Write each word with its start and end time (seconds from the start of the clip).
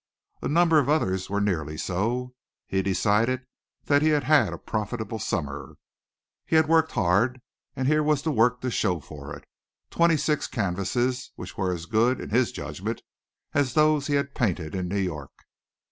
A 0.41 0.47
number 0.47 0.79
of 0.79 0.89
others 0.89 1.29
were 1.29 1.39
nearly 1.39 1.77
so. 1.77 2.33
He 2.65 2.81
decided 2.81 3.45
that 3.83 4.01
he 4.01 4.07
had 4.09 4.23
had 4.23 4.51
a 4.51 4.57
profitable 4.57 5.19
summer. 5.19 5.75
He 6.43 6.55
had 6.55 6.67
worked 6.67 6.93
hard 6.93 7.39
and 7.75 7.87
here 7.87 8.01
was 8.01 8.23
the 8.23 8.31
work 8.31 8.61
to 8.61 8.71
show 8.71 8.99
for 8.99 9.31
it 9.35 9.45
twenty 9.91 10.17
six 10.17 10.47
canvases 10.47 11.31
which 11.35 11.55
were 11.55 11.71
as 11.71 11.85
good, 11.85 12.19
in 12.19 12.31
his 12.31 12.51
judgment, 12.51 13.03
as 13.53 13.75
those 13.75 14.07
he 14.07 14.15
had 14.15 14.33
painted 14.33 14.73
in 14.73 14.87
New 14.87 14.97
York. 14.97 15.43